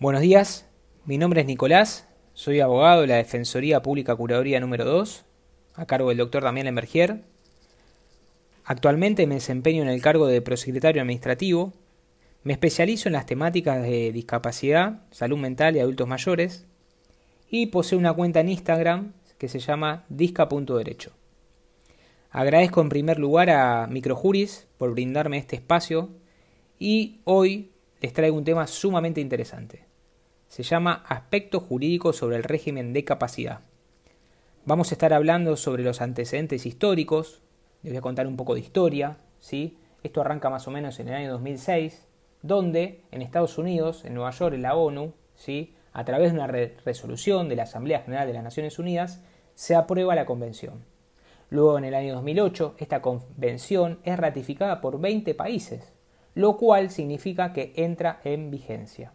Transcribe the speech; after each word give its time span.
Buenos 0.00 0.22
días, 0.22 0.64
mi 1.06 1.18
nombre 1.18 1.40
es 1.40 1.46
Nicolás, 1.48 2.06
soy 2.32 2.60
abogado 2.60 3.00
de 3.00 3.08
la 3.08 3.16
Defensoría 3.16 3.82
Pública 3.82 4.14
Curaduría 4.14 4.60
número 4.60 4.84
2, 4.84 5.24
a 5.74 5.86
cargo 5.86 6.10
del 6.10 6.18
doctor 6.18 6.44
Damián 6.44 6.68
Emergier. 6.68 7.24
Actualmente 8.64 9.26
me 9.26 9.34
desempeño 9.34 9.82
en 9.82 9.88
el 9.88 10.00
cargo 10.00 10.28
de 10.28 10.40
prosecretario 10.40 11.02
administrativo. 11.02 11.72
Me 12.44 12.52
especializo 12.52 13.08
en 13.08 13.14
las 13.14 13.26
temáticas 13.26 13.82
de 13.82 14.12
discapacidad, 14.12 15.02
salud 15.10 15.36
mental 15.36 15.74
y 15.74 15.80
adultos 15.80 16.06
mayores. 16.06 16.64
Y 17.50 17.66
poseo 17.66 17.98
una 17.98 18.12
cuenta 18.12 18.38
en 18.38 18.50
Instagram 18.50 19.14
que 19.36 19.48
se 19.48 19.58
llama 19.58 20.04
disca.derecho. 20.10 21.10
Agradezco 22.30 22.80
en 22.82 22.88
primer 22.88 23.18
lugar 23.18 23.50
a 23.50 23.88
Microjuris 23.88 24.68
por 24.76 24.92
brindarme 24.92 25.38
este 25.38 25.56
espacio 25.56 26.10
y 26.78 27.18
hoy 27.24 27.72
les 28.00 28.12
traigo 28.12 28.36
un 28.36 28.44
tema 28.44 28.68
sumamente 28.68 29.20
interesante 29.20 29.87
se 30.48 30.62
llama 30.62 31.04
Aspectos 31.06 31.62
jurídicos 31.62 32.16
sobre 32.16 32.36
el 32.36 32.44
régimen 32.44 32.92
de 32.92 33.04
capacidad. 33.04 33.60
Vamos 34.64 34.90
a 34.90 34.94
estar 34.94 35.14
hablando 35.14 35.56
sobre 35.56 35.82
los 35.82 36.00
antecedentes 36.00 36.66
históricos, 36.66 37.42
les 37.82 37.92
voy 37.92 37.98
a 37.98 38.02
contar 38.02 38.26
un 38.26 38.36
poco 38.36 38.54
de 38.54 38.60
historia, 38.60 39.18
¿sí? 39.38 39.78
Esto 40.02 40.20
arranca 40.20 40.50
más 40.50 40.66
o 40.68 40.70
menos 40.70 40.98
en 41.00 41.08
el 41.08 41.14
año 41.14 41.32
2006, 41.32 42.06
donde 42.42 43.02
en 43.10 43.22
Estados 43.22 43.58
Unidos, 43.58 44.04
en 44.04 44.14
Nueva 44.14 44.30
York, 44.30 44.54
en 44.54 44.62
la 44.62 44.74
ONU, 44.74 45.12
¿sí? 45.34 45.74
a 45.92 46.04
través 46.04 46.32
de 46.32 46.38
una 46.38 46.46
resolución 46.46 47.48
de 47.48 47.56
la 47.56 47.64
Asamblea 47.64 48.02
General 48.02 48.26
de 48.26 48.34
las 48.34 48.44
Naciones 48.44 48.78
Unidas, 48.78 49.22
se 49.54 49.74
aprueba 49.74 50.14
la 50.14 50.26
convención. 50.26 50.84
Luego, 51.50 51.78
en 51.78 51.84
el 51.84 51.94
año 51.94 52.14
2008, 52.14 52.76
esta 52.78 53.02
convención 53.02 53.98
es 54.04 54.16
ratificada 54.16 54.80
por 54.80 55.00
20 55.00 55.34
países, 55.34 55.92
lo 56.34 56.56
cual 56.56 56.90
significa 56.90 57.52
que 57.52 57.72
entra 57.74 58.20
en 58.22 58.50
vigencia. 58.50 59.12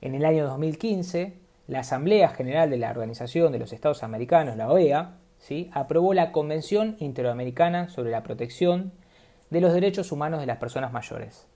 En 0.00 0.14
el 0.14 0.24
año 0.24 0.46
2015, 0.46 1.38
la 1.68 1.80
Asamblea 1.80 2.28
General 2.28 2.68
de 2.68 2.76
la 2.76 2.90
Organización 2.90 3.52
de 3.52 3.58
los 3.58 3.72
Estados 3.72 4.02
Americanos, 4.02 4.56
la 4.56 4.70
OEA, 4.70 5.16
¿sí? 5.38 5.70
aprobó 5.72 6.12
la 6.12 6.32
Convención 6.32 6.96
Interamericana 7.00 7.88
sobre 7.88 8.10
la 8.10 8.22
Protección 8.22 8.92
de 9.50 9.60
los 9.60 9.72
Derechos 9.72 10.12
Humanos 10.12 10.40
de 10.40 10.46
las 10.46 10.58
Personas 10.58 10.92
Mayores. 10.92 11.46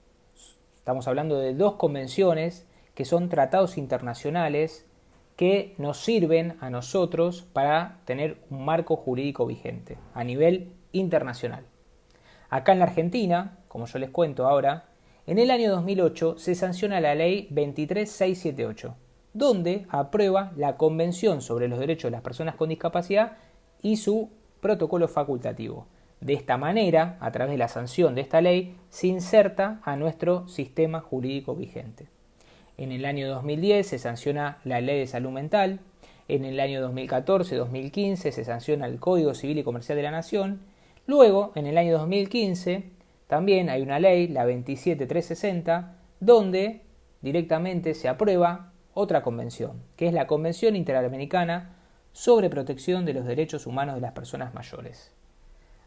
Estamos 0.77 1.07
hablando 1.07 1.37
de 1.37 1.53
dos 1.53 1.75
convenciones 1.75 2.67
que 2.95 3.05
son 3.05 3.29
tratados 3.29 3.77
internacionales 3.77 4.87
que 5.35 5.75
nos 5.77 5.97
sirven 5.99 6.57
a 6.61 6.69
nosotros 6.69 7.43
para 7.53 7.99
tener 8.05 8.37
un 8.49 8.65
marco 8.65 8.95
jurídico 8.95 9.45
vigente 9.45 9.97
a 10.13 10.23
nivel 10.23 10.73
internacional. 10.91 11.65
Acá 12.49 12.73
en 12.73 12.79
la 12.79 12.85
Argentina, 12.85 13.59
como 13.67 13.85
yo 13.85 13.99
les 13.99 14.09
cuento 14.09 14.47
ahora, 14.47 14.90
en 15.27 15.39
el 15.39 15.51
año 15.51 15.71
2008 15.71 16.37
se 16.37 16.55
sanciona 16.55 16.99
la 16.99 17.15
ley 17.15 17.47
23678, 17.51 18.95
donde 19.33 19.85
aprueba 19.89 20.51
la 20.55 20.77
Convención 20.77 21.41
sobre 21.41 21.67
los 21.67 21.79
Derechos 21.79 22.09
de 22.09 22.11
las 22.11 22.21
Personas 22.21 22.55
con 22.55 22.69
Discapacidad 22.69 23.37
y 23.81 23.97
su 23.97 24.29
protocolo 24.61 25.07
facultativo. 25.07 25.87
De 26.21 26.33
esta 26.33 26.57
manera, 26.57 27.17
a 27.19 27.31
través 27.31 27.51
de 27.51 27.57
la 27.57 27.67
sanción 27.67 28.13
de 28.15 28.21
esta 28.21 28.41
ley, 28.41 28.75
se 28.89 29.07
inserta 29.07 29.79
a 29.83 29.95
nuestro 29.95 30.47
sistema 30.47 30.99
jurídico 30.99 31.55
vigente. 31.55 32.07
En 32.77 32.91
el 32.91 33.05
año 33.05 33.29
2010 33.29 33.87
se 33.87 33.99
sanciona 33.99 34.59
la 34.63 34.81
Ley 34.81 34.99
de 34.99 35.07
Salud 35.07 35.31
Mental, 35.31 35.79
en 36.27 36.45
el 36.45 36.59
año 36.59 36.81
2014-2015 36.89 38.31
se 38.31 38.45
sanciona 38.45 38.85
el 38.85 38.99
Código 38.99 39.33
Civil 39.33 39.59
y 39.59 39.63
Comercial 39.63 39.97
de 39.97 40.03
la 40.03 40.11
Nación, 40.11 40.61
luego, 41.05 41.51
en 41.55 41.65
el 41.65 41.77
año 41.77 41.97
2015, 41.97 42.83
también 43.31 43.69
hay 43.69 43.81
una 43.81 43.97
ley, 43.97 44.27
la 44.27 44.43
27360, 44.43 45.95
donde 46.19 46.81
directamente 47.21 47.93
se 47.93 48.09
aprueba 48.09 48.73
otra 48.93 49.21
convención, 49.21 49.81
que 49.95 50.05
es 50.05 50.13
la 50.13 50.27
Convención 50.27 50.75
Interamericana 50.75 51.77
sobre 52.11 52.49
Protección 52.49 53.05
de 53.05 53.13
los 53.13 53.23
Derechos 53.23 53.67
Humanos 53.67 53.95
de 53.95 54.01
las 54.01 54.11
Personas 54.11 54.53
Mayores. 54.53 55.15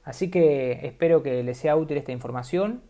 Así 0.05 0.31
que 0.31 0.87
espero 0.87 1.23
que 1.23 1.43
les 1.43 1.59
sea 1.59 1.77
útil 1.77 1.99
esta 1.99 2.13
información. 2.13 2.81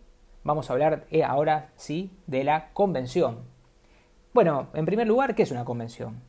Vamos 0.44 0.70
a 0.70 0.75
hablar 0.75 1.04
eh, 1.10 1.25
ahora 1.25 1.72
sí 1.75 2.12
de 2.28 2.44
la 2.44 2.70
convención. 2.75 3.38
Bueno, 4.32 4.69
en 4.75 4.87
primer 4.87 5.09
lugar, 5.09 5.34
¿qué 5.34 5.43
es 5.43 5.50
una 5.50 5.64
convención? 5.64 6.22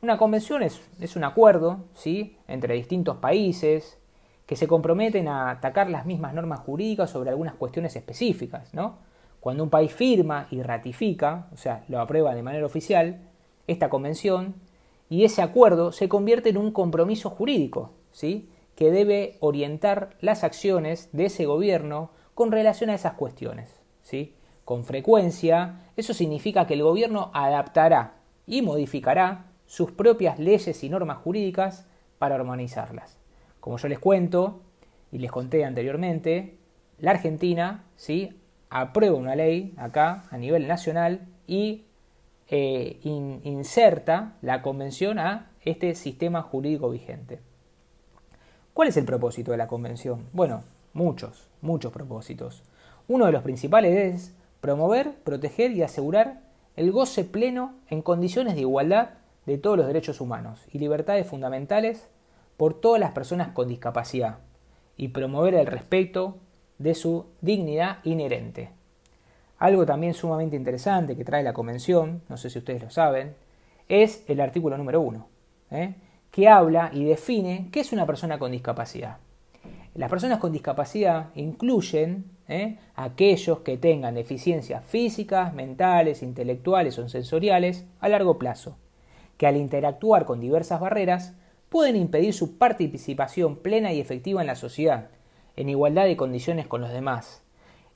Una 0.00 0.16
convención 0.16 0.62
es, 0.62 0.80
es 1.00 1.16
un 1.16 1.24
acuerdo 1.24 1.86
¿sí? 1.92 2.38
entre 2.46 2.74
distintos 2.74 3.16
países, 3.16 3.98
que 4.46 4.56
se 4.56 4.68
comprometen 4.68 5.28
a 5.28 5.50
atacar 5.50 5.88
las 5.88 6.06
mismas 6.06 6.34
normas 6.34 6.60
jurídicas 6.60 7.10
sobre 7.10 7.30
algunas 7.30 7.54
cuestiones 7.54 7.96
específicas. 7.96 8.74
¿no? 8.74 8.98
Cuando 9.40 9.62
un 9.62 9.70
país 9.70 9.92
firma 9.92 10.48
y 10.50 10.62
ratifica, 10.62 11.48
o 11.52 11.56
sea, 11.56 11.84
lo 11.88 12.00
aprueba 12.00 12.34
de 12.34 12.42
manera 12.42 12.66
oficial, 12.66 13.20
esta 13.66 13.88
convención, 13.88 14.54
y 15.08 15.24
ese 15.24 15.42
acuerdo 15.42 15.92
se 15.92 16.08
convierte 16.08 16.50
en 16.50 16.56
un 16.58 16.72
compromiso 16.72 17.30
jurídico, 17.30 17.92
¿sí? 18.12 18.50
que 18.74 18.90
debe 18.90 19.36
orientar 19.40 20.10
las 20.20 20.44
acciones 20.44 21.08
de 21.12 21.26
ese 21.26 21.46
gobierno 21.46 22.10
con 22.34 22.52
relación 22.52 22.90
a 22.90 22.94
esas 22.94 23.14
cuestiones. 23.14 23.80
¿sí? 24.02 24.34
Con 24.64 24.84
frecuencia, 24.84 25.80
eso 25.96 26.14
significa 26.14 26.66
que 26.66 26.74
el 26.74 26.82
gobierno 26.82 27.30
adaptará 27.32 28.16
y 28.46 28.62
modificará 28.62 29.46
sus 29.66 29.92
propias 29.92 30.38
leyes 30.38 30.82
y 30.84 30.88
normas 30.88 31.18
jurídicas 31.18 31.86
para 32.18 32.34
armonizarlas. 32.34 33.23
Como 33.64 33.78
yo 33.78 33.88
les 33.88 33.98
cuento 33.98 34.60
y 35.10 35.16
les 35.16 35.32
conté 35.32 35.64
anteriormente, 35.64 36.58
la 36.98 37.12
Argentina 37.12 37.86
¿sí? 37.96 38.38
aprueba 38.68 39.16
una 39.16 39.36
ley 39.36 39.72
acá 39.78 40.24
a 40.30 40.36
nivel 40.36 40.68
nacional 40.68 41.26
y 41.46 41.86
eh, 42.48 42.98
inserta 43.02 44.36
la 44.42 44.60
convención 44.60 45.18
a 45.18 45.50
este 45.62 45.94
sistema 45.94 46.42
jurídico 46.42 46.90
vigente. 46.90 47.40
¿Cuál 48.74 48.88
es 48.88 48.98
el 48.98 49.06
propósito 49.06 49.52
de 49.52 49.56
la 49.56 49.66
convención? 49.66 50.26
Bueno, 50.34 50.62
muchos, 50.92 51.48
muchos 51.62 51.90
propósitos. 51.90 52.62
Uno 53.08 53.24
de 53.24 53.32
los 53.32 53.42
principales 53.42 53.96
es 53.96 54.34
promover, 54.60 55.14
proteger 55.24 55.70
y 55.70 55.80
asegurar 55.80 56.42
el 56.76 56.92
goce 56.92 57.24
pleno 57.24 57.76
en 57.88 58.02
condiciones 58.02 58.56
de 58.56 58.60
igualdad 58.60 59.12
de 59.46 59.56
todos 59.56 59.78
los 59.78 59.86
derechos 59.86 60.20
humanos 60.20 60.60
y 60.70 60.78
libertades 60.80 61.26
fundamentales 61.26 62.10
por 62.56 62.80
todas 62.80 63.00
las 63.00 63.12
personas 63.12 63.48
con 63.48 63.68
discapacidad 63.68 64.38
y 64.96 65.08
promover 65.08 65.54
el 65.54 65.66
respeto 65.66 66.38
de 66.78 66.94
su 66.94 67.26
dignidad 67.40 67.98
inherente. 68.04 68.70
Algo 69.58 69.86
también 69.86 70.14
sumamente 70.14 70.56
interesante 70.56 71.16
que 71.16 71.24
trae 71.24 71.42
la 71.42 71.52
Convención, 71.52 72.22
no 72.28 72.36
sé 72.36 72.50
si 72.50 72.58
ustedes 72.58 72.82
lo 72.82 72.90
saben, 72.90 73.34
es 73.88 74.24
el 74.28 74.40
artículo 74.40 74.76
número 74.76 75.00
uno, 75.00 75.28
¿eh? 75.70 75.94
que 76.30 76.48
habla 76.48 76.90
y 76.92 77.04
define 77.04 77.68
qué 77.70 77.80
es 77.80 77.92
una 77.92 78.06
persona 78.06 78.38
con 78.38 78.52
discapacidad. 78.52 79.18
Las 79.94 80.10
personas 80.10 80.38
con 80.38 80.52
discapacidad 80.52 81.30
incluyen 81.36 82.24
¿eh? 82.48 82.78
aquellos 82.96 83.60
que 83.60 83.78
tengan 83.78 84.14
deficiencias 84.14 84.84
físicas, 84.84 85.54
mentales, 85.54 86.22
intelectuales 86.22 86.98
o 86.98 87.08
sensoriales 87.08 87.86
a 88.00 88.08
largo 88.08 88.38
plazo, 88.38 88.76
que 89.36 89.46
al 89.46 89.56
interactuar 89.56 90.24
con 90.24 90.40
diversas 90.40 90.80
barreras 90.80 91.34
pueden 91.68 91.96
impedir 91.96 92.34
su 92.34 92.58
participación 92.58 93.56
plena 93.56 93.92
y 93.92 94.00
efectiva 94.00 94.40
en 94.40 94.46
la 94.46 94.56
sociedad, 94.56 95.10
en 95.56 95.68
igualdad 95.68 96.04
de 96.04 96.16
condiciones 96.16 96.66
con 96.66 96.80
los 96.80 96.92
demás. 96.92 97.42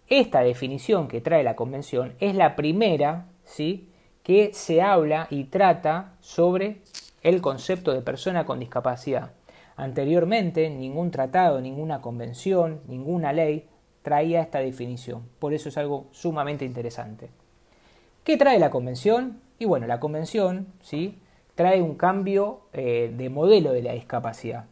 Esta 0.09 0.41
definición 0.41 1.07
que 1.09 1.21
trae 1.21 1.43
la 1.43 1.57
Convención 1.57 2.15
es 2.19 2.35
la 2.35 2.57
primera 2.57 3.27
¿sí? 3.45 3.91
que 4.23 4.53
se 4.55 4.81
habla 4.81 5.27
y 5.31 5.45
trata 5.45 6.15
sobre 6.21 6.83
el 7.23 7.41
concepto 7.41 7.93
de 7.93 8.01
persona 8.01 8.47
con 8.47 8.59
discapacidad. 8.59 9.33
Anteriormente, 9.77 10.71
ningún 10.71 11.11
tratado, 11.11 11.61
ninguna 11.61 12.01
convención, 12.01 12.81
ninguna 12.89 13.33
ley 13.33 13.69
traía 14.03 14.41
esta 14.41 14.59
definición. 14.59 15.23
Por 15.39 15.53
eso 15.55 15.69
es 15.69 15.79
algo 15.79 16.07
sumamente 16.11 16.65
interesante. 16.65 17.31
¿Qué 18.25 18.37
trae 18.37 18.59
la 18.59 18.71
convención? 18.71 19.41
Y 19.59 19.67
bueno, 19.67 19.87
la 19.87 20.01
convención 20.01 20.67
¿sí? 20.81 21.19
Trae 21.59 21.83
un 21.83 21.97
cambio 21.97 22.61
eh, 22.73 23.13
de 23.13 23.31
modelo 23.31 23.73
de 23.73 23.83
la 23.83 23.93
discapacidad. 23.93 24.67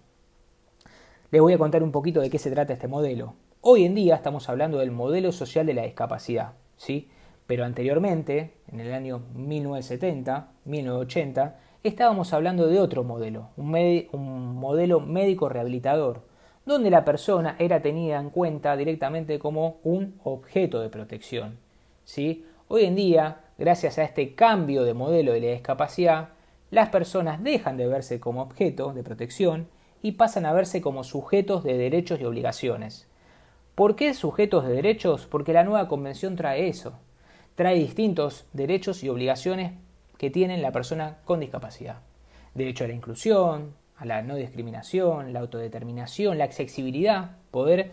Les 1.32 1.42
voy 1.42 1.52
a 1.52 1.58
contar 1.58 1.82
un 1.82 1.90
poquito 1.90 2.20
de 2.20 2.30
qué 2.30 2.38
se 2.38 2.52
trata 2.52 2.74
este 2.74 2.86
modelo. 2.86 3.34
Hoy 3.60 3.84
en 3.84 3.96
día 3.96 4.14
estamos 4.14 4.48
hablando 4.48 4.78
del 4.78 4.92
modelo 4.92 5.32
social 5.32 5.66
de 5.66 5.74
la 5.74 5.82
discapacidad, 5.82 6.52
¿sí? 6.76 7.10
Pero 7.48 7.64
anteriormente, 7.64 8.52
en 8.70 8.78
el 8.78 8.94
año 8.94 9.20
1970, 9.34 10.52
1980, 10.64 11.58
estábamos 11.82 12.32
hablando 12.32 12.68
de 12.68 12.78
otro 12.78 13.02
modelo, 13.02 13.48
un, 13.56 13.74
un 14.12 14.54
modelo 14.54 15.00
médico 15.00 15.48
rehabilitador, 15.48 16.22
donde 16.66 16.90
la 16.90 17.04
persona 17.04 17.56
era 17.58 17.82
tenida 17.82 18.20
en 18.20 18.30
cuenta 18.30 18.76
directamente 18.76 19.40
como 19.40 19.78
un 19.82 20.20
objeto 20.22 20.80
de 20.80 20.88
protección. 20.88 21.58
¿sí? 22.04 22.46
Hoy 22.68 22.84
en 22.84 22.94
día, 22.94 23.40
gracias 23.58 23.98
a 23.98 24.04
este 24.04 24.36
cambio 24.36 24.84
de 24.84 24.94
modelo 24.94 25.32
de 25.32 25.40
la 25.40 25.50
discapacidad, 25.50 26.35
las 26.70 26.88
personas 26.88 27.42
dejan 27.42 27.76
de 27.76 27.86
verse 27.86 28.18
como 28.20 28.42
objeto 28.42 28.92
de 28.92 29.02
protección 29.02 29.68
y 30.02 30.12
pasan 30.12 30.46
a 30.46 30.52
verse 30.52 30.80
como 30.80 31.04
sujetos 31.04 31.64
de 31.64 31.76
derechos 31.76 32.20
y 32.20 32.24
obligaciones. 32.24 33.08
¿Por 33.74 33.94
qué 33.94 34.14
sujetos 34.14 34.66
de 34.66 34.72
derechos? 34.72 35.26
Porque 35.26 35.52
la 35.52 35.64
nueva 35.64 35.88
convención 35.88 36.36
trae 36.36 36.68
eso. 36.68 36.98
trae 37.54 37.76
distintos 37.76 38.46
derechos 38.52 39.02
y 39.02 39.08
obligaciones 39.08 39.72
que 40.18 40.30
tiene 40.30 40.58
la 40.58 40.72
persona 40.72 41.18
con 41.24 41.40
discapacidad. 41.40 42.00
Derecho 42.54 42.84
a 42.84 42.88
la 42.88 42.94
inclusión, 42.94 43.74
a 43.96 44.04
la 44.04 44.22
no 44.22 44.34
discriminación, 44.34 45.32
la 45.32 45.40
autodeterminación, 45.40 46.36
la 46.36 46.44
accesibilidad, 46.44 47.36
poder 47.50 47.92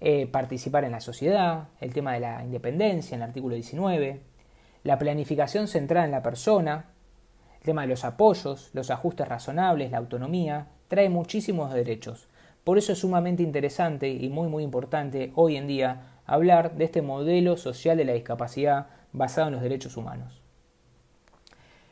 eh, 0.00 0.26
participar 0.26 0.84
en 0.84 0.92
la 0.92 1.00
sociedad, 1.00 1.68
el 1.80 1.92
tema 1.92 2.12
de 2.12 2.20
la 2.20 2.44
independencia 2.44 3.14
en 3.14 3.22
el 3.22 3.28
artículo 3.28 3.54
19, 3.54 4.20
la 4.84 4.98
planificación 4.98 5.68
centrada 5.68 6.06
en 6.06 6.12
la 6.12 6.22
persona, 6.22 6.89
el 7.60 7.64
tema 7.64 7.82
de 7.82 7.88
los 7.88 8.04
apoyos, 8.04 8.70
los 8.72 8.90
ajustes 8.90 9.28
razonables, 9.28 9.90
la 9.90 9.98
autonomía, 9.98 10.68
trae 10.88 11.10
muchísimos 11.10 11.72
derechos. 11.74 12.28
Por 12.64 12.78
eso 12.78 12.92
es 12.92 12.98
sumamente 12.98 13.42
interesante 13.42 14.08
y 14.08 14.28
muy 14.30 14.48
muy 14.48 14.64
importante 14.64 15.30
hoy 15.34 15.56
en 15.56 15.66
día 15.66 16.20
hablar 16.24 16.76
de 16.76 16.84
este 16.84 17.02
modelo 17.02 17.56
social 17.56 17.98
de 17.98 18.04
la 18.04 18.12
discapacidad 18.14 18.86
basado 19.12 19.48
en 19.48 19.54
los 19.54 19.62
derechos 19.62 19.96
humanos. 19.96 20.42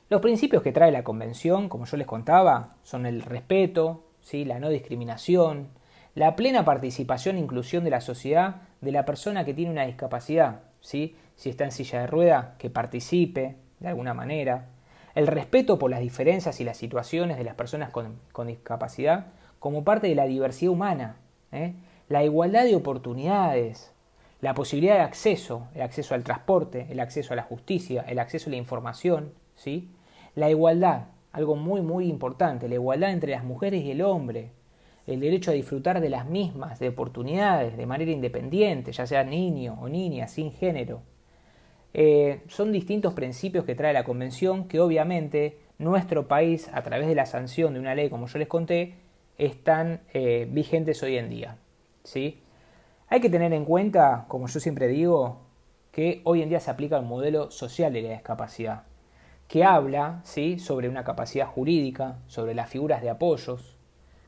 Los 0.08 0.22
principios 0.22 0.62
que 0.62 0.72
trae 0.72 0.90
la 0.90 1.04
Convención, 1.04 1.68
como 1.68 1.84
yo 1.84 1.98
les 1.98 2.06
contaba, 2.06 2.76
son 2.82 3.04
el 3.04 3.20
respeto, 3.20 4.06
¿sí? 4.22 4.46
la 4.46 4.58
no 4.58 4.70
discriminación, 4.70 5.68
la 6.14 6.34
plena 6.34 6.64
participación 6.64 7.36
e 7.36 7.40
inclusión 7.40 7.84
de 7.84 7.90
la 7.90 8.00
sociedad 8.00 8.62
de 8.80 8.92
la 8.92 9.04
persona 9.04 9.44
que 9.44 9.52
tiene 9.52 9.70
una 9.70 9.84
discapacidad, 9.84 10.62
¿sí? 10.80 11.14
si 11.36 11.50
está 11.50 11.64
en 11.64 11.72
silla 11.72 12.00
de 12.00 12.06
rueda, 12.06 12.54
que 12.58 12.70
participe 12.70 13.56
de 13.80 13.88
alguna 13.88 14.14
manera, 14.14 14.68
el 15.18 15.26
respeto 15.26 15.80
por 15.80 15.90
las 15.90 15.98
diferencias 15.98 16.60
y 16.60 16.64
las 16.64 16.76
situaciones 16.76 17.38
de 17.38 17.42
las 17.42 17.56
personas 17.56 17.90
con, 17.90 18.46
discapacidad 18.46 19.26
como 19.58 19.82
parte 19.82 20.06
de 20.06 20.14
la 20.14 20.26
diversidad 20.26 20.70
humana, 20.70 21.16
¿eh? 21.50 21.74
la 22.08 22.22
igualdad 22.22 22.62
de 22.62 22.76
oportunidades, 22.76 23.92
la 24.40 24.54
posibilidad 24.54 24.94
de 24.94 25.00
acceso, 25.00 25.66
el 25.74 25.82
acceso 25.82 26.14
al 26.14 26.22
transporte, 26.22 26.86
el 26.90 27.00
acceso 27.00 27.32
a 27.32 27.36
la 27.36 27.42
justicia, 27.42 28.04
el 28.06 28.20
acceso 28.20 28.48
a 28.48 28.52
la 28.52 28.58
información, 28.58 29.32
¿sí? 29.56 29.90
la 30.36 30.50
igualdad, 30.50 31.06
algo 31.32 31.56
muy 31.56 31.82
muy 31.82 32.08
importante, 32.08 32.68
la 32.68 32.76
igualdad 32.76 33.10
entre 33.10 33.32
las 33.32 33.42
mujeres 33.42 33.82
y 33.82 33.90
el 33.90 34.02
hombre, 34.02 34.52
el 35.08 35.18
derecho 35.18 35.50
a 35.50 35.54
disfrutar 35.54 36.00
de 36.00 36.10
las 36.10 36.26
mismas, 36.26 36.78
de 36.78 36.90
oportunidades, 36.90 37.76
de 37.76 37.86
manera 37.86 38.12
independiente, 38.12 38.92
ya 38.92 39.04
sea 39.04 39.24
niño 39.24 39.78
o 39.80 39.88
niña, 39.88 40.28
sin 40.28 40.52
género. 40.52 41.02
Eh, 41.94 42.42
son 42.48 42.72
distintos 42.72 43.14
principios 43.14 43.64
que 43.64 43.74
trae 43.74 43.92
la 43.92 44.04
Convención 44.04 44.68
que 44.68 44.80
obviamente 44.80 45.58
nuestro 45.78 46.28
país, 46.28 46.68
a 46.72 46.82
través 46.82 47.06
de 47.08 47.14
la 47.14 47.26
sanción 47.26 47.74
de 47.74 47.80
una 47.80 47.94
ley, 47.94 48.10
como 48.10 48.26
yo 48.26 48.38
les 48.38 48.48
conté, 48.48 48.94
están 49.38 50.00
eh, 50.12 50.48
vigentes 50.50 51.02
hoy 51.02 51.16
en 51.16 51.30
día. 51.30 51.58
¿sí? 52.04 52.42
Hay 53.08 53.20
que 53.20 53.30
tener 53.30 53.52
en 53.52 53.64
cuenta, 53.64 54.26
como 54.28 54.48
yo 54.48 54.60
siempre 54.60 54.88
digo, 54.88 55.42
que 55.92 56.20
hoy 56.24 56.42
en 56.42 56.48
día 56.48 56.60
se 56.60 56.70
aplica 56.70 56.98
un 56.98 57.08
modelo 57.08 57.50
social 57.50 57.92
de 57.92 58.02
la 58.02 58.10
discapacidad, 58.10 58.82
que 59.46 59.64
habla 59.64 60.20
¿sí? 60.24 60.58
sobre 60.58 60.88
una 60.88 61.04
capacidad 61.04 61.46
jurídica, 61.46 62.18
sobre 62.26 62.54
las 62.54 62.68
figuras 62.68 63.00
de 63.00 63.10
apoyos. 63.10 63.76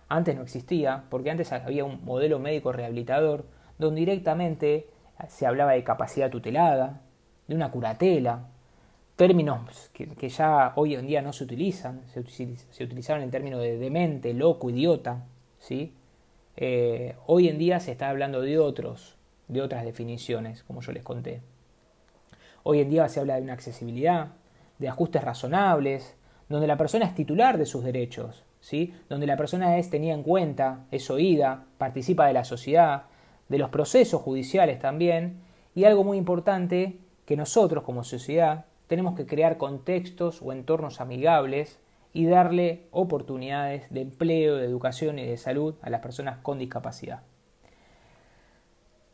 Antes 0.09 0.35
no 0.35 0.43
existía, 0.43 1.05
porque 1.11 1.31
antes 1.31 1.53
había 1.53 1.85
un 1.85 2.05
modelo 2.05 2.39
médico 2.39 2.73
rehabilitador 2.73 3.47
donde 3.79 4.01
directamente 4.01 4.89
se 5.29 5.47
hablaba 5.47 5.73
de 5.73 5.85
capacidad 5.85 6.31
tutelada, 6.31 7.03
de 7.50 7.56
una 7.56 7.73
curatela, 7.73 8.47
términos 9.17 9.91
que, 9.93 10.29
ya 10.29 10.73
hoy 10.76 10.94
en 10.94 11.08
día 11.08 11.20
no 11.20 11.32
se 11.32 11.43
utilizan, 11.43 12.02
se, 12.06 12.23
se 12.25 12.85
utilizaron 12.85 13.25
el 13.25 13.31
término 13.32 13.58
de 13.58 13.76
demente, 13.76 14.32
loco, 14.32 14.70
idiota, 14.70 15.25
¿sí? 15.58 15.93
Eh, 16.56 17.17
hoy 17.26 17.49
en 17.49 17.58
día 17.58 17.81
se 17.81 17.91
está 17.91 18.08
hablando 18.08 18.41
de 18.41 18.61
otros, 18.61 19.17
de 19.49 19.62
otras 19.62 19.85
definiciones, 19.85 20.62
como 20.62 20.81
yo 20.81 20.93
les 20.93 21.02
conté. 21.02 21.43
Hoy 22.62 22.79
en 22.79 22.88
día 22.88 23.08
se 23.08 23.19
habla 23.19 23.35
de 23.35 23.43
una 23.43 23.55
accesibilidad, 23.55 24.29
de 24.79 24.88
ajustes 24.88 25.25
razonables, 25.25 26.14
donde 26.49 26.69
la 26.69 26.76
persona 26.76 27.05
es 27.05 27.17
titular 27.17 27.58
de 27.58 27.67
sus 27.67 27.82
derechos, 27.82 28.44
¿sí? 28.61 28.94
donde 29.08 29.26
la 29.26 29.37
persona 29.37 29.76
es 29.76 29.91
tenida 29.91 30.14
en 30.14 30.23
cuenta, 30.23 30.85
es 30.93 31.11
oída, 31.11 31.64
participa 31.79 32.29
de 32.29 32.32
la 32.32 32.44
sociedad, 32.44 33.06
de 33.49 33.58
los 33.58 33.70
procesos 33.70 34.23
judiciales 34.23 34.79
también, 34.79 35.41
y 35.75 35.82
algo 35.82 36.05
muy 36.05 36.17
importante, 36.17 37.00
que 37.31 37.37
nosotros 37.37 37.85
como 37.85 38.03
sociedad 38.03 38.65
tenemos 38.88 39.15
que 39.15 39.25
crear 39.25 39.56
contextos 39.56 40.43
o 40.43 40.53
entornos 40.53 41.00
amigables 41.00 41.79
y 42.12 42.27
darle 42.27 42.88
oportunidades 42.91 43.88
de 43.88 44.00
empleo, 44.00 44.56
de 44.56 44.65
educación 44.65 45.21
y 45.21 45.27
de 45.27 45.37
salud 45.37 45.77
a 45.81 45.91
las 45.91 46.00
personas 46.00 46.38
con 46.38 46.59
discapacidad. 46.59 47.23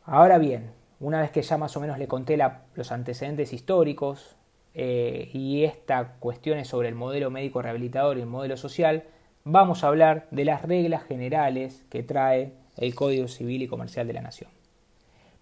Ahora 0.03 0.39
bien, 0.39 0.71
una 0.99 1.21
vez 1.21 1.29
que 1.29 1.43
ya 1.43 1.59
más 1.59 1.77
o 1.77 1.79
menos 1.79 1.99
le 1.99 2.07
conté 2.07 2.39
los 2.73 2.91
antecedentes 2.91 3.53
históricos 3.53 4.35
eh, 4.73 5.29
y 5.31 5.63
esta 5.63 6.15
cuestión 6.17 6.57
es 6.57 6.67
sobre 6.67 6.89
el 6.89 6.95
modelo 6.95 7.29
médico 7.29 7.61
rehabilitador 7.61 8.17
y 8.17 8.21
el 8.21 8.25
modelo 8.25 8.57
social, 8.57 9.03
vamos 9.43 9.83
a 9.83 9.89
hablar 9.89 10.27
de 10.31 10.43
las 10.43 10.63
reglas 10.63 11.03
generales 11.03 11.85
que 11.91 12.01
trae 12.01 12.53
el 12.77 12.95
Código 12.95 13.27
Civil 13.27 13.61
y 13.61 13.67
Comercial 13.67 14.07
de 14.07 14.13
la 14.13 14.21
Nación. 14.21 14.49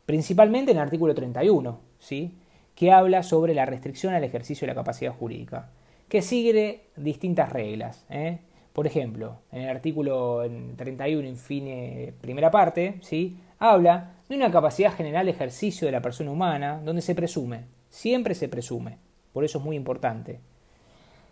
Principalmente 0.05 0.71
en 0.71 0.77
el 0.77 0.83
artículo 0.83 1.15
31, 1.15 1.79
¿sí? 1.99 2.37
Que 2.75 2.91
habla 2.91 3.23
sobre 3.23 3.53
la 3.53 3.65
restricción 3.65 4.13
al 4.13 4.23
ejercicio 4.23 4.67
de 4.67 4.73
la 4.73 4.75
capacidad 4.75 5.13
jurídica 5.13 5.69
que 6.09 6.21
sigue 6.21 6.81
distintas 6.95 7.51
reglas. 7.51 8.05
¿eh? 8.09 8.39
Por 8.73 8.87
ejemplo, 8.87 9.39
en 9.51 9.63
el 9.63 9.69
artículo 9.69 10.43
31, 10.75 11.27
infine, 11.27 12.13
primera 12.21 12.51
parte, 12.51 12.97
¿sí? 13.01 13.37
habla 13.59 14.13
de 14.29 14.35
una 14.35 14.51
capacidad 14.51 14.93
general 14.93 15.25
de 15.25 15.31
ejercicio 15.31 15.85
de 15.85 15.91
la 15.91 16.01
persona 16.01 16.31
humana, 16.31 16.81
donde 16.83 17.01
se 17.01 17.15
presume, 17.15 17.65
siempre 17.89 18.35
se 18.35 18.49
presume, 18.49 18.97
por 19.33 19.43
eso 19.43 19.59
es 19.59 19.63
muy 19.63 19.75
importante. 19.75 20.39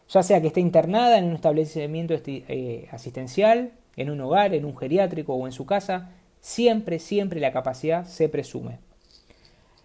Ya 0.10 0.24
sea 0.24 0.42
que 0.42 0.48
esté 0.48 0.60
internada 0.60 1.18
en 1.18 1.26
un 1.26 1.36
establecimiento 1.36 2.14
eh, 2.26 2.88
asistencial, 2.92 3.72
en 3.96 4.10
un 4.10 4.22
hogar, 4.22 4.54
en 4.54 4.66
un 4.66 4.76
geriátrico 4.76 5.34
o 5.34 5.46
en 5.46 5.54
su 5.54 5.66
casa, 5.66 6.12
siempre, 6.40 7.00
siempre 7.00 7.40
la 7.40 7.52
capacidad 7.52 8.06
se 8.06 8.30
presume. 8.30 8.80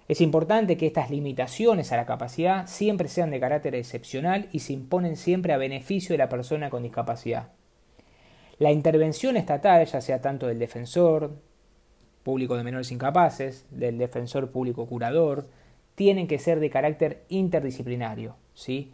Es 0.09 0.23
importante 0.23 0.79
que 0.79 0.87
estas 0.87 1.11
limitaciones 1.11 1.93
a 1.93 1.97
la 1.97 2.07
capacidad 2.07 2.67
siempre 2.67 3.09
sean 3.09 3.31
de 3.31 3.41
carácter 3.41 3.75
excepcional 3.75 4.49
y 4.53 4.61
se 4.61 4.73
imponen 4.73 5.17
siempre 5.17 5.53
a 5.53 5.59
beneficio 5.59 6.15
de 6.15 6.19
la 6.19 6.31
persona 6.31 6.71
con 6.71 6.83
discapacidad. 6.83 7.49
La 8.59 8.73
intervención 8.73 9.37
estatal, 9.37 9.85
ya 9.85 10.01
sea 10.01 10.23
tanto 10.23 10.47
del 10.47 10.59
defensor 10.59 11.37
público 12.23 12.57
de 12.57 12.65
menores 12.65 12.91
incapaces, 12.91 13.67
del 13.71 13.99
defensor 13.99 14.51
público 14.51 14.87
curador, 14.87 15.51
tienen 15.95 16.27
que 16.27 16.39
ser 16.39 16.59
de 16.59 16.71
carácter 16.71 17.25
interdisciplinario, 17.29 18.37
¿sí? 18.55 18.93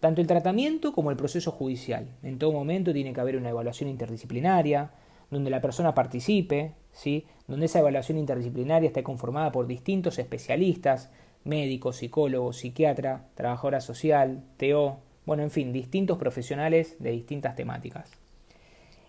Tanto 0.00 0.20
el 0.20 0.26
tratamiento 0.26 0.92
como 0.92 1.10
el 1.10 1.16
proceso 1.16 1.52
judicial. 1.52 2.08
En 2.22 2.38
todo 2.38 2.52
momento 2.52 2.92
tiene 2.92 3.12
que 3.12 3.20
haber 3.20 3.36
una 3.36 3.50
evaluación 3.50 3.88
interdisciplinaria, 3.88 4.90
donde 5.30 5.50
la 5.50 5.60
persona 5.60 5.94
participe, 5.94 6.72
¿sí? 6.92 7.26
donde 7.46 7.66
esa 7.66 7.80
evaluación 7.80 8.18
interdisciplinaria 8.18 8.88
esté 8.88 9.02
conformada 9.02 9.52
por 9.52 9.66
distintos 9.66 10.18
especialistas, 10.18 11.10
médicos, 11.44 11.96
psicólogos, 11.96 12.58
psiquiatra, 12.58 13.26
trabajadora 13.34 13.80
social, 13.80 14.42
TO, 14.56 14.98
bueno, 15.24 15.42
en 15.42 15.50
fin, 15.50 15.72
distintos 15.72 16.18
profesionales 16.18 16.96
de 16.98 17.10
distintas 17.10 17.56
temáticas. 17.56 18.10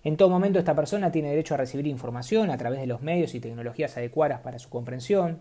En 0.03 0.17
todo 0.17 0.29
momento 0.29 0.59
esta 0.59 0.75
persona 0.75 1.12
tiene 1.12 1.29
derecho 1.29 1.53
a 1.53 1.57
recibir 1.57 1.88
información 1.88 2.50
a 2.50 2.57
través 2.57 2.79
de 2.79 2.88
los 2.88 3.01
medios 3.01 3.36
y 3.36 3.39
tecnologías 3.39 3.97
adecuadas 3.97 4.41
para 4.41 4.59
su 4.59 4.69
comprensión. 4.69 5.39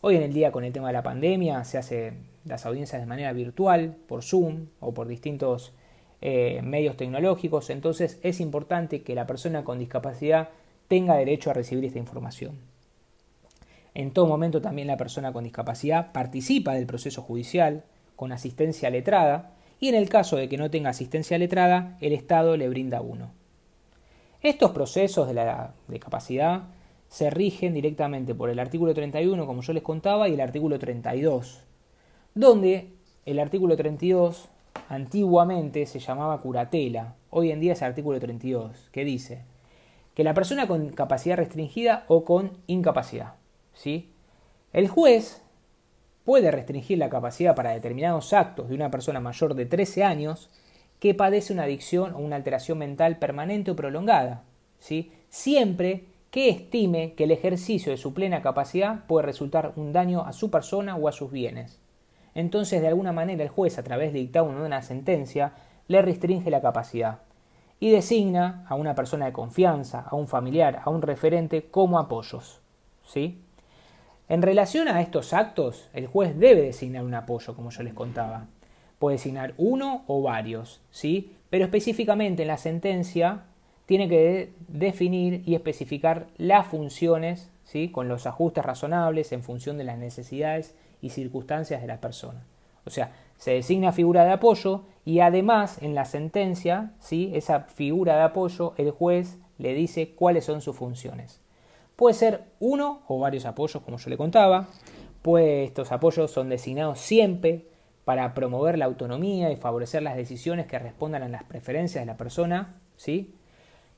Hoy 0.00 0.16
en 0.16 0.22
el 0.22 0.32
día 0.32 0.52
con 0.52 0.64
el 0.64 0.72
tema 0.72 0.86
de 0.88 0.94
la 0.94 1.02
pandemia 1.02 1.62
se 1.64 1.78
hace 1.78 2.14
las 2.44 2.64
audiencias 2.66 3.02
de 3.02 3.06
manera 3.06 3.32
virtual, 3.32 3.96
por 4.06 4.22
Zoom 4.22 4.68
o 4.80 4.94
por 4.94 5.08
distintos 5.08 5.72
eh, 6.20 6.60
medios 6.62 6.96
tecnológicos, 6.96 7.70
entonces 7.70 8.18
es 8.22 8.40
importante 8.40 9.02
que 9.02 9.14
la 9.14 9.26
persona 9.26 9.64
con 9.64 9.78
discapacidad 9.78 10.50
tenga 10.88 11.16
derecho 11.16 11.50
a 11.50 11.54
recibir 11.54 11.84
esta 11.84 11.98
información. 11.98 12.58
En 13.94 14.12
todo 14.12 14.26
momento 14.26 14.60
también 14.60 14.88
la 14.88 14.96
persona 14.96 15.32
con 15.32 15.44
discapacidad 15.44 16.12
participa 16.12 16.74
del 16.74 16.86
proceso 16.86 17.22
judicial 17.22 17.84
con 18.16 18.32
asistencia 18.32 18.90
letrada 18.90 19.54
y 19.80 19.88
en 19.88 19.94
el 19.94 20.08
caso 20.08 20.36
de 20.36 20.48
que 20.48 20.58
no 20.58 20.70
tenga 20.70 20.90
asistencia 20.90 21.38
letrada, 21.38 21.96
el 22.00 22.12
Estado 22.12 22.56
le 22.56 22.68
brinda 22.68 23.00
uno. 23.00 23.30
Estos 24.42 24.70
procesos 24.72 25.28
de 25.28 25.34
la 25.34 25.74
discapacidad 25.88 26.64
se 27.08 27.30
rigen 27.30 27.74
directamente 27.74 28.34
por 28.34 28.50
el 28.50 28.58
artículo 28.58 28.94
31, 28.94 29.46
como 29.46 29.62
yo 29.62 29.72
les 29.72 29.82
contaba, 29.82 30.28
y 30.28 30.34
el 30.34 30.40
artículo 30.40 30.78
32, 30.78 31.64
donde 32.34 32.92
el 33.24 33.38
artículo 33.38 33.76
32 33.76 34.48
antiguamente 34.88 35.86
se 35.86 35.98
llamaba 35.98 36.40
curatela, 36.40 37.14
hoy 37.30 37.50
en 37.50 37.60
día 37.60 37.72
es 37.72 37.82
artículo 37.82 38.18
32, 38.18 38.88
que 38.92 39.04
dice 39.04 39.44
que 40.14 40.24
la 40.24 40.34
persona 40.34 40.66
con 40.66 40.90
capacidad 40.90 41.36
restringida 41.36 42.04
o 42.08 42.24
con 42.24 42.58
incapacidad, 42.66 43.34
¿sí? 43.72 44.10
El 44.72 44.88
juez 44.88 45.42
puede 46.24 46.50
restringir 46.50 46.98
la 46.98 47.08
capacidad 47.08 47.54
para 47.54 47.70
determinados 47.70 48.32
actos 48.32 48.68
de 48.68 48.74
una 48.74 48.90
persona 48.90 49.20
mayor 49.20 49.54
de 49.54 49.66
13 49.66 50.04
años 50.04 50.50
que 51.00 51.14
padece 51.14 51.52
una 51.52 51.62
adicción 51.62 52.14
o 52.14 52.18
una 52.18 52.36
alteración 52.36 52.78
mental 52.78 53.18
permanente 53.18 53.70
o 53.70 53.76
prolongada, 53.76 54.44
¿sí? 54.78 55.12
siempre 55.28 56.04
que 56.30 56.50
estime 56.50 57.14
que 57.14 57.24
el 57.24 57.30
ejercicio 57.30 57.90
de 57.90 57.98
su 57.98 58.12
plena 58.12 58.42
capacidad 58.42 59.06
puede 59.06 59.26
resultar 59.26 59.72
un 59.76 59.92
daño 59.92 60.24
a 60.26 60.32
su 60.32 60.50
persona 60.50 60.96
o 60.96 61.08
a 61.08 61.12
sus 61.12 61.30
bienes. 61.30 61.80
Entonces 62.38 62.80
de 62.80 62.86
alguna 62.86 63.10
manera 63.10 63.42
el 63.42 63.48
juez, 63.48 63.78
a 63.78 63.82
través 63.82 64.12
de 64.12 64.20
dictar 64.20 64.44
una 64.44 64.80
sentencia, 64.82 65.54
le 65.88 66.02
restringe 66.02 66.50
la 66.50 66.60
capacidad 66.60 67.18
y 67.80 67.90
designa 67.90 68.64
a 68.68 68.76
una 68.76 68.94
persona 68.94 69.26
de 69.26 69.32
confianza, 69.32 70.04
a 70.08 70.14
un 70.14 70.28
familiar, 70.28 70.80
a 70.84 70.90
un 70.90 71.02
referente 71.02 71.64
como 71.68 71.98
apoyos. 71.98 72.60
¿sí? 73.04 73.42
En 74.28 74.42
relación 74.42 74.86
a 74.86 75.00
estos 75.00 75.32
actos, 75.32 75.88
el 75.92 76.06
juez 76.06 76.38
debe 76.38 76.62
designar 76.62 77.04
un 77.04 77.14
apoyo, 77.14 77.56
como 77.56 77.70
yo 77.70 77.82
les 77.82 77.94
contaba. 77.94 78.46
Puede 79.00 79.16
designar 79.16 79.54
uno 79.56 80.04
o 80.06 80.22
varios, 80.22 80.80
¿sí? 80.92 81.34
pero 81.50 81.64
específicamente 81.64 82.42
en 82.42 82.48
la 82.48 82.58
sentencia 82.58 83.46
tiene 83.86 84.08
que 84.08 84.52
definir 84.68 85.42
y 85.44 85.56
especificar 85.56 86.28
las 86.36 86.68
funciones 86.68 87.50
¿sí? 87.64 87.88
con 87.88 88.06
los 88.06 88.28
ajustes 88.28 88.64
razonables 88.64 89.32
en 89.32 89.42
función 89.42 89.76
de 89.76 89.84
las 89.84 89.98
necesidades 89.98 90.76
y 91.00 91.10
circunstancias 91.10 91.80
de 91.80 91.86
la 91.86 92.00
persona. 92.00 92.44
O 92.84 92.90
sea, 92.90 93.12
se 93.36 93.52
designa 93.52 93.92
figura 93.92 94.24
de 94.24 94.32
apoyo 94.32 94.84
y 95.04 95.20
además 95.20 95.80
en 95.82 95.94
la 95.94 96.04
sentencia, 96.04 96.92
¿sí? 96.98 97.30
esa 97.34 97.60
figura 97.60 98.16
de 98.16 98.22
apoyo, 98.22 98.74
el 98.76 98.90
juez 98.90 99.38
le 99.58 99.74
dice 99.74 100.14
cuáles 100.14 100.44
son 100.44 100.60
sus 100.60 100.76
funciones. 100.76 101.40
Puede 101.96 102.14
ser 102.14 102.44
uno 102.60 103.02
o 103.08 103.18
varios 103.18 103.44
apoyos, 103.44 103.82
como 103.82 103.98
yo 103.98 104.10
le 104.10 104.16
contaba, 104.16 104.68
pues 105.22 105.68
estos 105.68 105.92
apoyos 105.92 106.30
son 106.30 106.48
designados 106.48 107.00
siempre 107.00 107.66
para 108.04 108.34
promover 108.34 108.78
la 108.78 108.86
autonomía 108.86 109.50
y 109.50 109.56
favorecer 109.56 110.02
las 110.02 110.16
decisiones 110.16 110.66
que 110.66 110.78
respondan 110.78 111.22
a 111.22 111.28
las 111.28 111.44
preferencias 111.44 112.02
de 112.02 112.06
la 112.06 112.16
persona, 112.16 112.76
¿sí? 112.96 113.34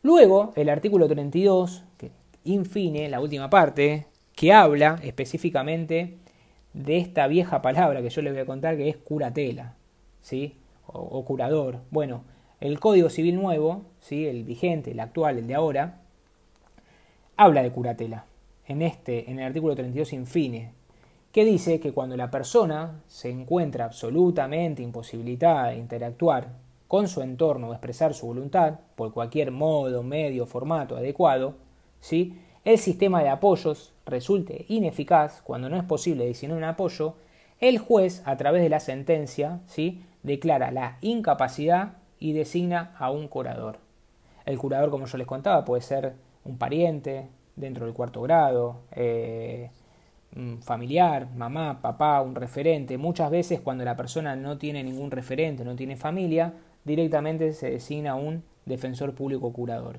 Luego, 0.03 0.53
el 0.57 0.69
artículo 0.71 1.07
32, 1.07 1.85
que 1.99 2.11
infine, 2.45 3.09
la 3.09 3.21
última 3.21 3.51
parte, 3.51 4.07
que 4.35 4.53
habla 4.53 4.99
específicamente 5.03 6.19
de 6.73 6.99
esta 6.99 7.27
vieja 7.27 7.63
palabra 7.63 8.03
que 8.03 8.11
yo 8.11 8.23
les 8.23 8.33
voy 8.33 8.43
a 8.43 8.47
contar 8.47 8.77
que 8.77 8.89
es 8.89 8.97
curatela, 8.97 9.75
¿sí? 10.21 10.57
O, 10.87 11.25
curador. 11.25 11.81
Bueno, 11.91 12.25
el 12.61 12.81
Código 12.81 13.11
Civil 13.11 13.37
nuevo, 13.37 13.83
¿sí? 14.01 14.27
El 14.27 14.45
vigente, 14.45 14.91
el 14.91 15.01
actual, 15.01 15.39
el 15.39 15.47
de 15.47 15.55
ahora, 15.55 16.01
habla 17.37 17.63
de 17.63 17.71
curatela. 17.71 18.25
En 18.67 18.83
este, 18.83 19.31
en 19.31 19.39
el 19.39 19.47
artículo 19.47 19.75
32 19.75 20.13
infine, 20.13 20.73
que 21.33 21.45
dice 21.45 21.81
que 21.81 21.93
cuando 21.93 22.17
la 22.17 22.31
persona 22.31 23.01
se 23.07 23.31
encuentra 23.31 23.85
absolutamente 23.85 24.83
imposibilitada 24.83 25.69
de 25.69 25.77
interactuar 25.77 26.49
con 26.89 27.07
su 27.07 27.23
entorno 27.23 27.69
o 27.69 27.73
expresar 27.73 28.15
su 28.15 28.27
voluntad 28.27 28.81
por 28.97 29.13
cualquier 29.13 29.53
modo, 29.53 30.03
medio, 30.03 30.45
formato 30.47 30.97
adecuado, 30.97 31.55
¿sí? 32.01 32.37
El 32.65 32.79
sistema 32.79 33.23
de 33.23 33.29
apoyos 33.31 33.93
resulte 34.07 34.67
ineficaz 34.69 35.41
cuando 35.43 35.69
no 35.69 35.77
es 35.77 35.85
posible 35.85 36.27
designar 36.27 36.59
un 36.59 36.65
apoyo, 36.65 37.15
el 37.59 37.79
juez, 37.79 38.23
a 38.25 38.37
través 38.37 38.63
de 38.63 38.69
la 38.69 38.81
sentencia, 38.81 39.61
¿sí? 39.67 40.03
declara 40.23 40.71
la 40.71 40.99
incapacidad 41.01 41.95
y 42.19 42.33
designa 42.33 42.95
a 42.99 43.11
un 43.11 43.29
curador. 43.29 43.79
El 44.45 44.59
curador, 44.59 44.91
como 44.91 45.07
yo 45.07 45.19
les 45.19 45.27
contaba, 45.27 45.65
puede 45.65 45.83
ser 45.83 46.15
un 46.45 46.59
pariente 46.59 47.29
dentro 47.57 47.87
del 47.87 47.95
cuarto 47.95 48.23
grado, 48.23 48.81
eh, 48.93 49.71
familiar, 50.63 51.29
mamá, 51.35 51.81
papá, 51.83 52.21
un 52.23 52.35
referente. 52.35 52.99
Muchas 52.99 53.31
veces 53.31 53.61
cuando 53.61 53.85
la 53.85 53.97
persona 53.97 54.37
no 54.37 54.59
tiene 54.59 54.83
ningún 54.83 55.11
referente, 55.11 55.65
no 55.65 55.77
tiene 55.77 55.97
familia, 55.97 56.55
directamente 56.85 57.53
se 57.53 57.71
designa 57.71 58.15
un 58.15 58.43
defensor 58.65 59.15
público 59.15 59.53
curador. 59.53 59.99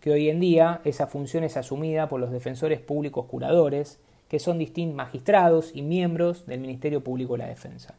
Que 0.00 0.10
hoy 0.10 0.30
en 0.30 0.40
día 0.40 0.80
esa 0.84 1.06
función 1.06 1.44
es 1.44 1.56
asumida 1.56 2.08
por 2.08 2.20
los 2.20 2.30
defensores 2.30 2.80
públicos 2.80 3.26
curadores, 3.26 4.00
que 4.28 4.38
son 4.38 4.58
distintos 4.58 4.96
magistrados 4.96 5.72
y 5.74 5.82
miembros 5.82 6.46
del 6.46 6.60
Ministerio 6.60 7.02
Público 7.02 7.34
de 7.34 7.38
la 7.38 7.48
Defensa. 7.48 7.96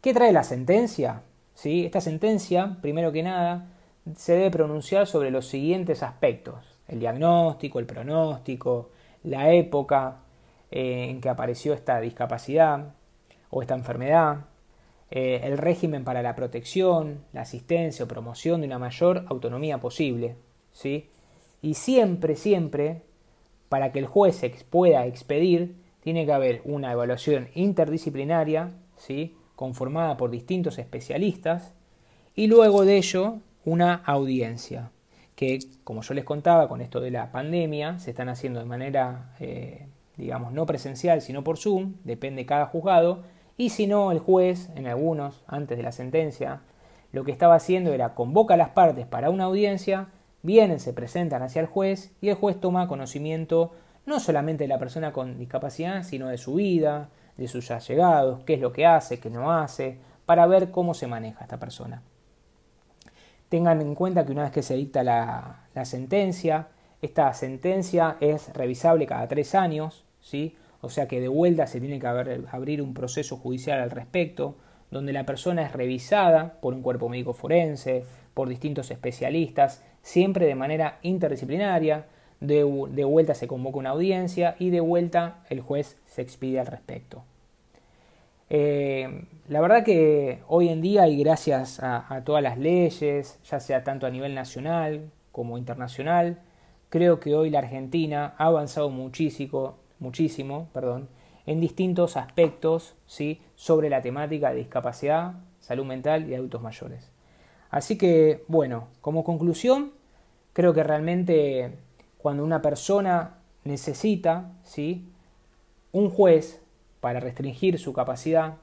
¿Qué 0.00 0.14
trae 0.14 0.32
la 0.32 0.44
sentencia? 0.44 1.22
¿Sí? 1.54 1.84
Esta 1.84 2.00
sentencia, 2.00 2.78
primero 2.80 3.12
que 3.12 3.22
nada, 3.22 3.68
se 4.16 4.32
debe 4.34 4.50
pronunciar 4.50 5.06
sobre 5.06 5.30
los 5.30 5.46
siguientes 5.46 6.02
aspectos. 6.02 6.78
El 6.88 7.00
diagnóstico, 7.00 7.78
el 7.78 7.86
pronóstico, 7.86 8.90
la 9.22 9.52
época 9.52 10.22
eh, 10.70 11.08
en 11.10 11.20
que 11.20 11.28
apareció 11.28 11.74
esta 11.74 12.00
discapacidad 12.00 12.94
o 13.50 13.62
esta 13.62 13.74
enfermedad, 13.74 14.46
eh, 15.14 15.42
el 15.44 15.58
régimen 15.58 16.04
para 16.04 16.22
la 16.22 16.34
protección, 16.34 17.18
la 17.34 17.42
asistencia 17.42 18.06
o 18.06 18.08
promoción 18.08 18.62
de 18.62 18.66
una 18.66 18.78
mayor 18.78 19.26
autonomía 19.28 19.76
posible, 19.78 20.36
¿sí? 20.72 21.10
Y 21.60 21.74
siempre, 21.74 22.34
siempre, 22.34 23.02
para 23.68 23.92
que 23.92 23.98
el 23.98 24.06
juez 24.06 24.40
pueda 24.70 25.04
expedir, 25.04 25.74
tiene 26.00 26.24
que 26.24 26.32
haber 26.32 26.62
una 26.64 26.92
evaluación 26.92 27.48
interdisciplinaria, 27.54 28.70
¿sí? 28.96 29.36
conformada 29.54 30.16
por 30.16 30.30
distintos 30.30 30.78
especialistas, 30.78 31.74
y 32.34 32.46
luego 32.46 32.86
de 32.86 32.96
ello 32.96 33.36
una 33.66 33.96
audiencia 34.06 34.92
que, 35.36 35.58
como 35.84 36.00
yo 36.00 36.14
les 36.14 36.24
contaba, 36.24 36.68
con 36.68 36.80
esto 36.80 37.00
de 37.00 37.10
la 37.10 37.30
pandemia, 37.30 37.98
se 37.98 38.12
están 38.12 38.30
haciendo 38.30 38.60
de 38.60 38.66
manera, 38.66 39.34
eh, 39.40 39.88
digamos, 40.16 40.54
no 40.54 40.64
presencial, 40.64 41.20
sino 41.20 41.44
por 41.44 41.58
Zoom, 41.58 41.96
depende 42.02 42.42
de 42.42 42.46
cada 42.46 42.64
juzgado, 42.64 43.24
y 43.56 43.70
si 43.70 43.86
no, 43.86 44.12
el 44.12 44.18
juez, 44.18 44.70
en 44.74 44.86
algunos, 44.86 45.42
antes 45.46 45.76
de 45.76 45.82
la 45.82 45.92
sentencia, 45.92 46.60
lo 47.12 47.24
que 47.24 47.32
estaba 47.32 47.54
haciendo 47.54 47.92
era 47.92 48.14
convoca 48.14 48.54
a 48.54 48.56
las 48.56 48.70
partes 48.70 49.06
para 49.06 49.30
una 49.30 49.44
audiencia, 49.44 50.08
vienen, 50.42 50.80
se 50.80 50.92
presentan 50.92 51.42
hacia 51.42 51.60
el 51.60 51.66
juez, 51.66 52.12
y 52.20 52.30
el 52.30 52.34
juez 52.34 52.60
toma 52.60 52.88
conocimiento 52.88 53.72
no 54.06 54.18
solamente 54.18 54.64
de 54.64 54.68
la 54.68 54.78
persona 54.78 55.12
con 55.12 55.38
discapacidad, 55.38 56.02
sino 56.02 56.28
de 56.28 56.38
su 56.38 56.54
vida, 56.54 57.10
de 57.36 57.48
sus 57.48 57.70
allegados, 57.70 58.42
qué 58.44 58.54
es 58.54 58.60
lo 58.60 58.72
que 58.72 58.86
hace, 58.86 59.20
qué 59.20 59.30
no 59.30 59.52
hace, 59.52 59.98
para 60.26 60.46
ver 60.46 60.70
cómo 60.70 60.94
se 60.94 61.06
maneja 61.06 61.44
esta 61.44 61.58
persona. 61.58 62.02
Tengan 63.48 63.80
en 63.80 63.94
cuenta 63.94 64.24
que 64.24 64.32
una 64.32 64.44
vez 64.44 64.52
que 64.52 64.62
se 64.62 64.74
dicta 64.74 65.02
la, 65.02 65.84
sentencia, 65.84 66.68
esta 67.00 67.32
sentencia 67.34 68.16
es 68.20 68.52
revisable 68.54 69.06
cada 69.06 69.28
tres 69.28 69.54
años, 69.54 70.04
¿sí? 70.20 70.56
O 70.82 70.90
sea 70.90 71.08
que 71.08 71.20
de 71.20 71.28
vuelta 71.28 71.66
se 71.66 71.80
tiene 71.80 71.98
que 71.98 72.06
abrir 72.06 72.82
un 72.82 72.92
proceso 72.92 73.38
judicial 73.38 73.80
al 73.80 73.90
respecto, 73.90 74.56
donde 74.90 75.14
la 75.14 75.24
persona 75.24 75.62
es 75.62 75.72
revisada 75.72 76.60
por 76.60 76.74
un 76.74 76.82
cuerpo 76.82 77.08
médico 77.08 77.32
forense, 77.32 78.04
por 78.34 78.48
distintos 78.48 78.90
especialistas, 78.90 79.82
siempre 80.02 80.44
de 80.44 80.54
manera 80.54 80.98
interdisciplinaria, 81.02 82.06
de, 82.40 82.64
vuelta 83.04 83.34
se 83.34 83.46
convoca 83.46 83.78
una 83.78 83.90
audiencia 83.90 84.56
y 84.58 84.70
de 84.70 84.80
vuelta 84.80 85.44
el 85.48 85.60
juez 85.60 85.96
se 86.06 86.22
expide 86.22 86.58
al 86.58 86.66
respecto. 86.66 87.22
Eh, 88.50 89.24
la 89.48 89.60
verdad 89.60 89.84
que 89.84 90.40
hoy 90.48 90.68
en 90.68 90.82
día 90.82 91.06
y 91.06 91.16
gracias 91.22 91.78
a, 91.80 92.22
todas 92.24 92.42
las 92.42 92.58
leyes, 92.58 93.38
ya 93.44 93.60
sea 93.60 93.84
tanto 93.84 94.06
a 94.06 94.10
nivel 94.10 94.34
nacional 94.34 95.10
como 95.30 95.56
internacional, 95.56 96.40
creo 96.90 97.20
que 97.20 97.34
hoy 97.34 97.48
la 97.48 97.60
Argentina 97.60 98.34
ha 98.36 98.46
avanzado 98.46 98.90
muchísimo, 98.90 99.76
muchísimo 100.02 100.68
perdón, 100.74 101.08
en 101.46 101.60
distintos 101.60 102.16
aspectos 102.16 102.94
¿sí? 103.06 103.40
sobre 103.54 103.88
la 103.88 104.02
temática 104.02 104.50
de 104.50 104.58
discapacidad, 104.58 105.34
salud 105.60 105.84
mental 105.84 106.28
y 106.28 106.34
adultos 106.34 106.60
mayores. 106.62 107.10
Así 107.70 107.96
que, 107.96 108.44
bueno, 108.48 108.88
como 109.00 109.24
conclusión, 109.24 109.92
creo 110.52 110.74
que 110.74 110.82
realmente 110.82 111.78
cuando 112.18 112.44
una 112.44 112.60
persona 112.60 113.38
necesita 113.64 114.52
¿sí? 114.62 115.08
un 115.92 116.10
juez 116.10 116.60
para 117.00 117.20
restringir 117.20 117.78
su 117.78 117.92
capacidad, 117.92 118.56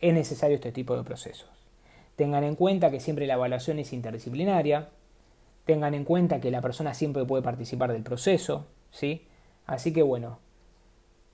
es 0.00 0.14
necesario 0.14 0.56
este 0.56 0.72
tipo 0.72 0.96
de 0.96 1.04
procesos. 1.04 1.50
Tengan 2.16 2.44
en 2.44 2.56
cuenta 2.56 2.90
que 2.90 3.00
siempre 3.00 3.26
la 3.26 3.34
evaluación 3.34 3.78
es 3.78 3.92
interdisciplinaria, 3.92 4.88
tengan 5.64 5.94
en 5.94 6.04
cuenta 6.04 6.40
que 6.40 6.50
la 6.50 6.62
persona 6.62 6.94
siempre 6.94 7.24
puede 7.24 7.42
participar 7.42 7.92
del 7.92 8.02
proceso, 8.02 8.66
¿sí? 8.90 9.26
Así 9.66 9.92
que 9.92 10.02
bueno, 10.02 10.38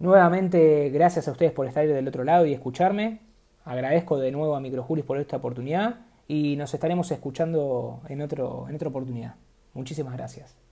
nuevamente 0.04 0.90
gracias 0.90 1.26
a 1.26 1.32
ustedes 1.32 1.52
por 1.52 1.66
estar 1.66 1.87
del 1.87 2.06
otro 2.06 2.23
lado 2.25 2.46
y 2.46 2.52
escucharme. 2.52 3.20
Agradezco 3.64 4.18
de 4.18 4.30
nuevo 4.30 4.54
a 4.54 4.61
Microjuris 4.61 5.04
por 5.04 5.18
esta 5.18 5.38
oportunidad 5.38 6.00
y 6.28 6.56
nos 6.56 6.75
estaremos 6.75 7.11
escuchando 7.11 8.02
en, 8.08 8.20
otro, 8.20 8.66
en 8.68 8.76
otra 8.76 8.90
oportunidad. 8.90 9.34
Muchísimas 9.73 10.14
gracias. 10.14 10.63